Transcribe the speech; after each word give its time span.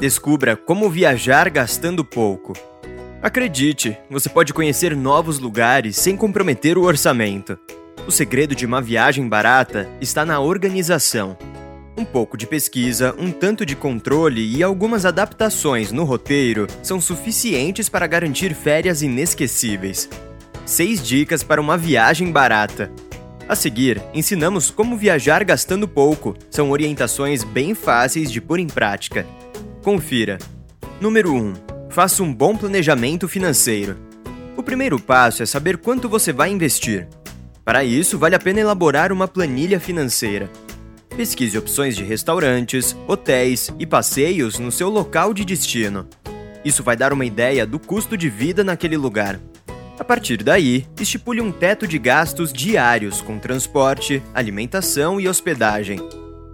Descubra 0.00 0.56
como 0.56 0.88
viajar 0.88 1.50
gastando 1.50 2.04
pouco. 2.04 2.52
Acredite, 3.20 3.98
você 4.08 4.28
pode 4.28 4.54
conhecer 4.54 4.94
novos 4.94 5.40
lugares 5.40 5.96
sem 5.96 6.16
comprometer 6.16 6.78
o 6.78 6.84
orçamento. 6.84 7.58
O 8.06 8.12
segredo 8.12 8.54
de 8.54 8.64
uma 8.64 8.80
viagem 8.80 9.28
barata 9.28 9.88
está 10.00 10.24
na 10.24 10.38
organização. 10.38 11.36
Um 11.96 12.04
pouco 12.04 12.36
de 12.36 12.46
pesquisa, 12.46 13.12
um 13.18 13.32
tanto 13.32 13.66
de 13.66 13.74
controle 13.74 14.56
e 14.56 14.62
algumas 14.62 15.04
adaptações 15.04 15.90
no 15.90 16.04
roteiro 16.04 16.68
são 16.80 17.00
suficientes 17.00 17.88
para 17.88 18.06
garantir 18.06 18.54
férias 18.54 19.02
inesquecíveis. 19.02 20.08
6 20.64 21.02
dicas 21.02 21.42
para 21.42 21.60
uma 21.60 21.76
viagem 21.76 22.30
barata. 22.30 22.92
A 23.48 23.56
seguir, 23.56 24.00
ensinamos 24.14 24.70
como 24.70 24.96
viajar 24.96 25.42
gastando 25.42 25.88
pouco. 25.88 26.36
São 26.50 26.70
orientações 26.70 27.42
bem 27.42 27.74
fáceis 27.74 28.30
de 28.30 28.40
pôr 28.40 28.60
em 28.60 28.68
prática. 28.68 29.26
Confira. 29.88 30.36
Número 31.00 31.32
1. 31.32 31.54
Faça 31.88 32.22
um 32.22 32.30
bom 32.30 32.54
planejamento 32.54 33.26
financeiro. 33.26 33.96
O 34.54 34.62
primeiro 34.62 35.00
passo 35.00 35.42
é 35.42 35.46
saber 35.46 35.78
quanto 35.78 36.10
você 36.10 36.30
vai 36.30 36.50
investir. 36.50 37.08
Para 37.64 37.82
isso, 37.82 38.18
vale 38.18 38.34
a 38.34 38.38
pena 38.38 38.60
elaborar 38.60 39.10
uma 39.10 39.26
planilha 39.26 39.80
financeira. 39.80 40.50
Pesquise 41.16 41.56
opções 41.56 41.96
de 41.96 42.04
restaurantes, 42.04 42.94
hotéis 43.06 43.72
e 43.78 43.86
passeios 43.86 44.58
no 44.58 44.70
seu 44.70 44.90
local 44.90 45.32
de 45.32 45.42
destino. 45.42 46.06
Isso 46.62 46.82
vai 46.82 46.94
dar 46.94 47.10
uma 47.10 47.24
ideia 47.24 47.66
do 47.66 47.78
custo 47.78 48.14
de 48.14 48.28
vida 48.28 48.62
naquele 48.62 48.98
lugar. 48.98 49.40
A 49.98 50.04
partir 50.04 50.42
daí, 50.42 50.84
estipule 51.00 51.40
um 51.40 51.50
teto 51.50 51.88
de 51.88 51.98
gastos 51.98 52.52
diários 52.52 53.22
com 53.22 53.38
transporte, 53.38 54.22
alimentação 54.34 55.18
e 55.18 55.26
hospedagem. 55.26 55.98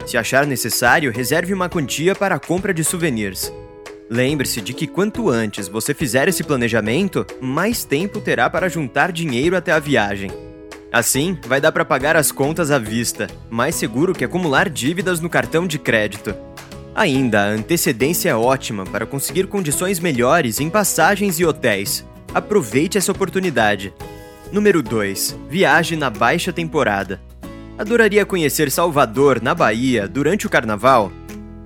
Se 0.07 0.17
achar 0.19 0.47
necessário, 0.47 1.11
reserve 1.11 1.55
uma 1.55 1.69
quantia 1.69 2.15
para 2.15 2.35
a 2.35 2.39
compra 2.39 2.75
de 2.75 2.85
souvenirs. 2.85 3.53
Lembre-se 4.11 4.61
de 4.61 4.75
que 4.75 4.87
quanto 4.87 5.31
antes 5.31 5.67
você 5.67 5.95
fizer 5.95 6.29
esse 6.29 6.45
planejamento, 6.45 7.27
mais 7.41 7.85
tempo 7.85 8.21
terá 8.21 8.51
para 8.51 8.69
juntar 8.69 9.11
dinheiro 9.11 9.57
até 9.57 9.73
a 9.73 9.79
viagem. 9.79 10.31
Assim, 10.93 11.39
vai 11.47 11.61
dar 11.61 11.73
para 11.73 11.85
pagar 11.85 12.15
as 12.17 12.31
contas 12.31 12.71
à 12.71 12.79
vista, 12.79 13.27
mais 13.51 13.75
seguro 13.75 14.13
que 14.13 14.25
acumular 14.25 14.69
dívidas 14.69 15.21
no 15.21 15.31
cartão 15.31 15.67
de 15.67 15.79
crédito. 15.79 16.35
Ainda, 16.95 17.41
a 17.41 17.49
antecedência 17.49 18.31
é 18.31 18.35
ótima 18.37 18.85
para 18.85 19.07
conseguir 19.07 19.49
condições 19.49 19.99
melhores 19.99 20.61
em 20.61 20.71
passagens 20.71 21.41
e 21.41 21.45
hotéis. 21.45 22.05
Aproveite 22.33 22.97
essa 22.99 23.11
oportunidade. 23.11 23.93
Número 24.53 24.83
2. 24.83 25.37
Viaje 25.49 25.97
na 25.97 26.11
baixa 26.11 26.53
temporada. 26.53 27.21
Adoraria 27.79 28.25
conhecer 28.25 28.71
Salvador, 28.71 29.43
na 29.43 29.55
Bahia, 29.55 30.07
durante 30.07 30.47
o 30.47 30.51
carnaval? 30.51 31.13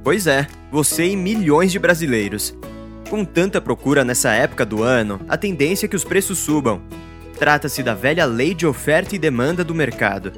Pois 0.03 0.27
é, 0.27 0.47
você 0.71 1.07
e 1.07 1.17
milhões 1.17 1.71
de 1.71 1.79
brasileiros. 1.79 2.55
Com 3.11 3.25
tanta 3.25 3.61
procura 3.61 4.05
nessa 4.05 4.33
época 4.33 4.65
do 4.65 4.83
ano, 4.83 5.21
a 5.29 5.37
tendência 5.37 5.87
é 5.87 5.89
que 5.89 5.97
os 5.97 6.05
preços 6.05 6.39
subam, 6.39 6.81
Trata-se 7.39 7.85
da 7.85 7.95
velha 7.95 8.25
lei 8.25 8.53
de 8.53 8.67
oferta 8.67 9.15
e 9.15 9.19
demanda 9.19 9.63
do 9.63 9.73
mercado. 9.73 10.33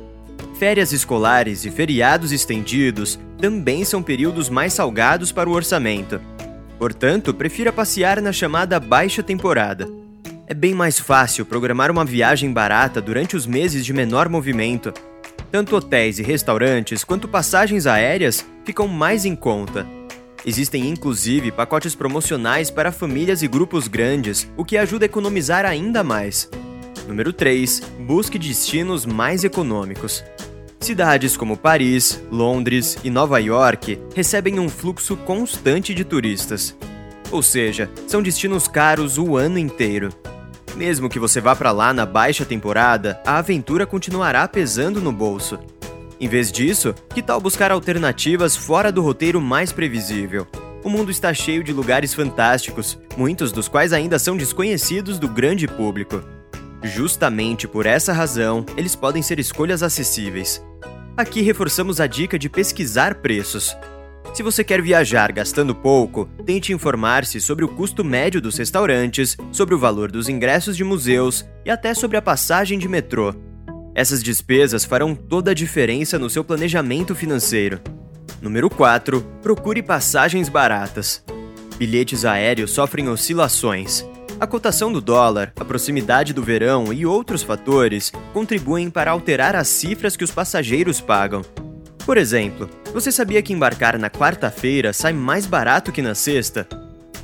Férias 0.58 0.92
escolares 0.92 1.64
e 1.64 1.70
feriados 1.70 2.30
estendidos 2.30 3.18
também 3.40 3.86
são 3.86 4.02
períodos 4.02 4.50
mais 4.50 4.74
salgados 4.74 5.32
para 5.32 5.48
o 5.48 5.54
orçamento. 5.54 6.20
Portanto, 6.78 7.32
prefira 7.32 7.72
passear 7.72 8.20
na 8.20 8.32
chamada 8.32 8.78
baixa 8.78 9.22
temporada. 9.22 9.88
É 10.46 10.52
bem 10.52 10.74
mais 10.74 11.00
fácil 11.00 11.46
programar 11.46 11.90
uma 11.90 12.04
viagem 12.04 12.52
barata 12.52 13.00
durante 13.00 13.34
os 13.34 13.46
meses 13.46 13.84
de 13.84 13.94
menor 13.94 14.28
movimento. 14.28 14.92
Tanto 15.50 15.74
hotéis 15.74 16.18
e 16.18 16.22
restaurantes 16.22 17.02
quanto 17.02 17.26
passagens 17.26 17.86
aéreas 17.86 18.46
ficam 18.64 18.86
mais 18.86 19.24
em 19.24 19.34
conta. 19.34 19.86
Existem 20.46 20.88
inclusive 20.88 21.50
pacotes 21.50 21.94
promocionais 21.94 22.70
para 22.70 22.92
famílias 22.92 23.42
e 23.42 23.48
grupos 23.48 23.88
grandes, 23.88 24.48
o 24.56 24.64
que 24.64 24.76
ajuda 24.76 25.04
a 25.04 25.06
economizar 25.06 25.66
ainda 25.66 26.04
mais. 26.04 26.48
Número 27.06 27.32
3. 27.32 27.80
Busque 28.06 28.38
destinos 28.38 29.04
mais 29.04 29.42
econômicos. 29.42 30.24
Cidades 30.78 31.36
como 31.36 31.56
Paris, 31.56 32.22
Londres 32.30 32.96
e 33.02 33.10
Nova 33.10 33.38
York 33.38 34.00
recebem 34.14 34.58
um 34.58 34.68
fluxo 34.68 35.16
constante 35.16 35.92
de 35.92 36.04
turistas. 36.04 36.76
Ou 37.30 37.42
seja, 37.42 37.90
são 38.06 38.22
destinos 38.22 38.66
caros 38.66 39.18
o 39.18 39.36
ano 39.36 39.58
inteiro. 39.58 40.10
Mesmo 40.80 41.10
que 41.10 41.18
você 41.18 41.42
vá 41.42 41.54
para 41.54 41.72
lá 41.72 41.92
na 41.92 42.06
baixa 42.06 42.42
temporada, 42.42 43.20
a 43.26 43.36
aventura 43.36 43.86
continuará 43.86 44.48
pesando 44.48 44.98
no 44.98 45.12
bolso. 45.12 45.58
Em 46.18 46.26
vez 46.26 46.50
disso, 46.50 46.94
que 47.14 47.20
tal 47.20 47.38
buscar 47.38 47.70
alternativas 47.70 48.56
fora 48.56 48.90
do 48.90 49.02
roteiro 49.02 49.42
mais 49.42 49.72
previsível? 49.72 50.46
O 50.82 50.88
mundo 50.88 51.10
está 51.10 51.34
cheio 51.34 51.62
de 51.62 51.70
lugares 51.70 52.14
fantásticos, 52.14 52.98
muitos 53.14 53.52
dos 53.52 53.68
quais 53.68 53.92
ainda 53.92 54.18
são 54.18 54.38
desconhecidos 54.38 55.18
do 55.18 55.28
grande 55.28 55.68
público. 55.68 56.22
Justamente 56.82 57.68
por 57.68 57.84
essa 57.84 58.14
razão, 58.14 58.64
eles 58.74 58.96
podem 58.96 59.20
ser 59.20 59.38
escolhas 59.38 59.82
acessíveis. 59.82 60.64
Aqui 61.14 61.42
reforçamos 61.42 62.00
a 62.00 62.06
dica 62.06 62.38
de 62.38 62.48
pesquisar 62.48 63.16
preços. 63.16 63.76
Se 64.32 64.42
você 64.42 64.62
quer 64.62 64.80
viajar 64.80 65.32
gastando 65.32 65.74
pouco, 65.74 66.26
tente 66.46 66.72
informar-se 66.72 67.40
sobre 67.40 67.64
o 67.64 67.68
custo 67.68 68.04
médio 68.04 68.40
dos 68.40 68.56
restaurantes, 68.56 69.36
sobre 69.50 69.74
o 69.74 69.78
valor 69.78 70.10
dos 70.10 70.28
ingressos 70.28 70.76
de 70.76 70.84
museus 70.84 71.44
e 71.64 71.70
até 71.70 71.92
sobre 71.94 72.16
a 72.16 72.22
passagem 72.22 72.78
de 72.78 72.88
metrô. 72.88 73.34
Essas 73.94 74.22
despesas 74.22 74.84
farão 74.84 75.14
toda 75.14 75.50
a 75.50 75.54
diferença 75.54 76.18
no 76.18 76.30
seu 76.30 76.44
planejamento 76.44 77.14
financeiro. 77.14 77.80
Número 78.40 78.70
4. 78.70 79.20
Procure 79.42 79.82
passagens 79.82 80.48
baratas. 80.48 81.22
Bilhetes 81.76 82.24
aéreos 82.24 82.70
sofrem 82.70 83.08
oscilações. 83.08 84.04
A 84.38 84.46
cotação 84.46 84.90
do 84.90 85.02
dólar, 85.02 85.52
a 85.58 85.64
proximidade 85.64 86.32
do 86.32 86.42
verão 86.42 86.92
e 86.92 87.04
outros 87.04 87.42
fatores 87.42 88.10
contribuem 88.32 88.88
para 88.88 89.10
alterar 89.10 89.54
as 89.54 89.68
cifras 89.68 90.16
que 90.16 90.24
os 90.24 90.30
passageiros 90.30 91.00
pagam. 91.00 91.42
Por 92.06 92.16
exemplo, 92.16 92.68
você 92.92 93.12
sabia 93.12 93.40
que 93.42 93.52
embarcar 93.52 93.98
na 93.98 94.10
quarta-feira 94.10 94.92
sai 94.92 95.12
mais 95.12 95.46
barato 95.46 95.92
que 95.92 96.02
na 96.02 96.14
sexta? 96.14 96.66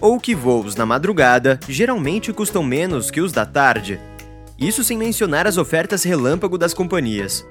Ou 0.01 0.21
que 0.21 0.35
voos 0.35 0.77
na 0.77 0.87
madrugada 0.87 1.59
geralmente 1.69 2.33
custam 2.33 2.63
menos 2.63 3.11
que 3.11 3.21
os 3.21 3.33
da 3.33 3.45
tarde? 3.45 4.01
Isso 4.59 4.85
sem 4.85 4.97
mencionar 4.97 5.47
as 5.47 5.57
ofertas 5.57 6.03
relâmpago 6.05 6.57
das 6.57 6.73
companhias. 6.73 7.45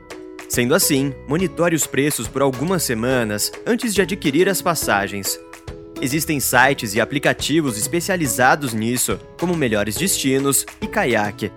Sendo 0.47 0.73
assim, 0.73 1.13
monitore 1.27 1.75
os 1.75 1.85
preços 1.85 2.27
por 2.27 2.41
algumas 2.41 2.83
semanas 2.83 3.51
antes 3.65 3.93
de 3.93 4.01
adquirir 4.01 4.47
as 4.47 4.61
passagens. 4.61 5.39
Existem 6.01 6.39
sites 6.39 6.93
e 6.93 7.01
aplicativos 7.01 7.77
especializados 7.77 8.73
nisso, 8.73 9.19
como 9.39 9.55
Melhores 9.55 9.95
Destinos 9.95 10.65
e 10.81 10.87
Kayak. 10.87 11.51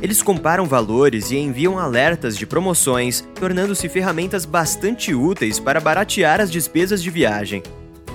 Eles 0.00 0.22
comparam 0.22 0.64
valores 0.64 1.30
e 1.30 1.36
enviam 1.36 1.78
alertas 1.78 2.36
de 2.36 2.46
promoções, 2.46 3.24
tornando-se 3.34 3.88
ferramentas 3.88 4.44
bastante 4.44 5.12
úteis 5.12 5.58
para 5.58 5.80
baratear 5.80 6.40
as 6.40 6.50
despesas 6.50 7.02
de 7.02 7.10
viagem. 7.10 7.62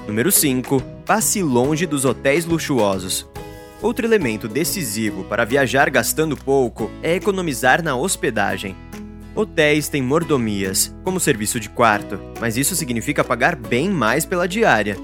Número 0.07 0.31
5. 0.31 0.81
Passe 1.05 1.43
longe 1.43 1.85
dos 1.85 2.05
hotéis 2.05 2.45
luxuosos. 2.45 3.27
Outro 3.81 4.05
elemento 4.05 4.47
decisivo 4.47 5.25
para 5.25 5.43
viajar 5.43 5.89
gastando 5.89 6.37
pouco 6.37 6.89
é 7.01 7.15
economizar 7.15 7.83
na 7.83 7.95
hospedagem. 7.95 8.77
Hotéis 9.35 9.89
têm 9.89 10.01
mordomias, 10.01 10.95
como 11.03 11.19
serviço 11.19 11.59
de 11.59 11.67
quarto, 11.67 12.17
mas 12.39 12.55
isso 12.55 12.75
significa 12.75 13.23
pagar 13.23 13.57
bem 13.57 13.89
mais 13.89 14.25
pela 14.25 14.47
diária. 14.47 14.95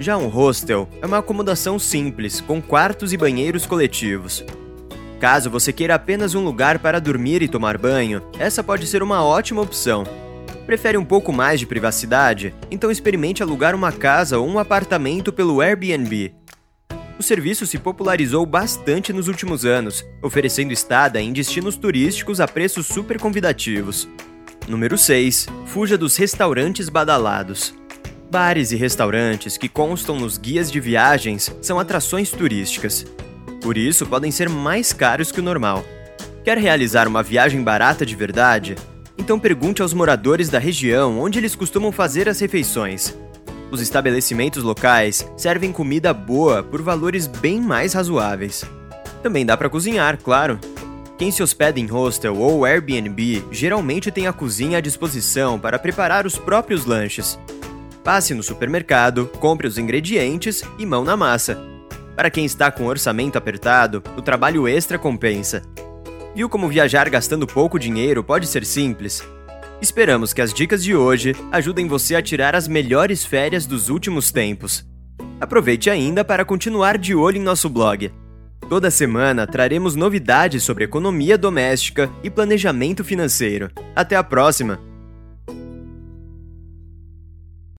Já 0.00 0.16
um 0.16 0.28
hostel 0.28 0.88
é 1.02 1.06
uma 1.06 1.18
acomodação 1.18 1.78
simples, 1.78 2.40
com 2.40 2.62
quartos 2.62 3.12
e 3.12 3.16
banheiros 3.16 3.66
coletivos. 3.66 4.42
Caso 5.20 5.50
você 5.50 5.72
queira 5.72 5.94
apenas 5.94 6.34
um 6.34 6.44
lugar 6.44 6.78
para 6.78 7.00
dormir 7.00 7.42
e 7.42 7.48
tomar 7.48 7.78
banho, 7.78 8.22
essa 8.38 8.62
pode 8.62 8.86
ser 8.86 9.02
uma 9.02 9.24
ótima 9.24 9.62
opção. 9.62 10.04
Prefere 10.66 10.96
um 10.96 11.04
pouco 11.04 11.32
mais 11.32 11.60
de 11.60 11.66
privacidade? 11.66 12.54
Então 12.70 12.90
experimente 12.90 13.42
alugar 13.42 13.74
uma 13.74 13.92
casa 13.92 14.38
ou 14.38 14.46
um 14.48 14.58
apartamento 14.58 15.32
pelo 15.32 15.60
Airbnb. 15.60 16.34
O 17.18 17.22
serviço 17.22 17.66
se 17.66 17.78
popularizou 17.78 18.44
bastante 18.44 19.12
nos 19.12 19.28
últimos 19.28 19.64
anos, 19.64 20.04
oferecendo 20.22 20.72
estada 20.72 21.20
em 21.20 21.32
destinos 21.32 21.76
turísticos 21.76 22.40
a 22.40 22.48
preços 22.48 22.86
super 22.86 23.20
convidativos. 23.20 24.08
Número 24.66 24.98
6. 24.98 25.46
Fuja 25.66 25.96
dos 25.96 26.16
restaurantes 26.16 26.88
badalados. 26.88 27.74
Bares 28.30 28.72
e 28.72 28.76
restaurantes 28.76 29.56
que 29.56 29.68
constam 29.68 30.16
nos 30.16 30.38
guias 30.38 30.72
de 30.72 30.80
viagens 30.80 31.54
são 31.62 31.78
atrações 31.78 32.30
turísticas. 32.30 33.06
Por 33.64 33.78
isso, 33.78 34.04
podem 34.04 34.30
ser 34.30 34.46
mais 34.46 34.92
caros 34.92 35.32
que 35.32 35.40
o 35.40 35.42
normal. 35.42 35.82
Quer 36.44 36.58
realizar 36.58 37.08
uma 37.08 37.22
viagem 37.22 37.62
barata 37.62 38.04
de 38.04 38.14
verdade? 38.14 38.76
Então 39.16 39.40
pergunte 39.40 39.80
aos 39.80 39.94
moradores 39.94 40.50
da 40.50 40.58
região 40.58 41.18
onde 41.18 41.38
eles 41.38 41.54
costumam 41.54 41.90
fazer 41.90 42.28
as 42.28 42.38
refeições. 42.38 43.16
Os 43.70 43.80
estabelecimentos 43.80 44.62
locais 44.62 45.26
servem 45.34 45.72
comida 45.72 46.12
boa 46.12 46.62
por 46.62 46.82
valores 46.82 47.26
bem 47.26 47.58
mais 47.58 47.94
razoáveis. 47.94 48.66
Também 49.22 49.46
dá 49.46 49.56
para 49.56 49.70
cozinhar, 49.70 50.18
claro. 50.22 50.58
Quem 51.16 51.30
se 51.30 51.42
hospeda 51.42 51.80
em 51.80 51.86
hostel 51.86 52.36
ou 52.36 52.66
Airbnb 52.66 53.46
geralmente 53.50 54.10
tem 54.10 54.26
a 54.26 54.32
cozinha 54.34 54.76
à 54.76 54.80
disposição 54.82 55.58
para 55.58 55.78
preparar 55.78 56.26
os 56.26 56.36
próprios 56.36 56.84
lanches. 56.84 57.38
Passe 58.02 58.34
no 58.34 58.42
supermercado, 58.42 59.30
compre 59.40 59.66
os 59.66 59.78
ingredientes 59.78 60.62
e 60.78 60.84
mão 60.84 61.02
na 61.02 61.16
massa. 61.16 61.73
Para 62.16 62.30
quem 62.30 62.44
está 62.44 62.70
com 62.70 62.86
orçamento 62.86 63.36
apertado, 63.36 64.02
o 64.16 64.22
trabalho 64.22 64.68
extra 64.68 64.98
compensa. 64.98 65.62
Viu 66.34 66.48
como 66.48 66.68
viajar 66.68 67.08
gastando 67.10 67.46
pouco 67.46 67.78
dinheiro 67.78 68.22
pode 68.22 68.46
ser 68.46 68.64
simples? 68.64 69.22
Esperamos 69.80 70.32
que 70.32 70.40
as 70.40 70.52
dicas 70.52 70.82
de 70.82 70.94
hoje 70.94 71.34
ajudem 71.52 71.86
você 71.86 72.14
a 72.14 72.22
tirar 72.22 72.54
as 72.54 72.68
melhores 72.68 73.24
férias 73.24 73.66
dos 73.66 73.88
últimos 73.88 74.30
tempos. 74.30 74.84
Aproveite 75.40 75.90
ainda 75.90 76.24
para 76.24 76.44
continuar 76.44 76.96
de 76.96 77.14
olho 77.14 77.36
em 77.36 77.42
nosso 77.42 77.68
blog. 77.68 78.12
Toda 78.68 78.90
semana 78.90 79.46
traremos 79.46 79.94
novidades 79.94 80.62
sobre 80.62 80.84
economia 80.84 81.36
doméstica 81.36 82.10
e 82.22 82.30
planejamento 82.30 83.04
financeiro. 83.04 83.70
Até 83.94 84.16
a 84.16 84.24
próxima! 84.24 84.93